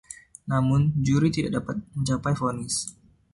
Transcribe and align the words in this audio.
Namun, 0.51 0.81
juri 1.07 1.29
tidak 1.35 1.51
dapat 1.61 1.75
mencapai 1.95 2.33
vonis. 2.39 2.75